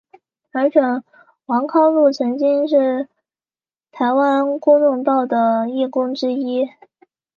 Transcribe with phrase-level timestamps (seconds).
[0.53, 0.79] 而且
[1.45, 3.07] 王康陆曾经是
[3.91, 6.67] 台湾公论报的义工之一。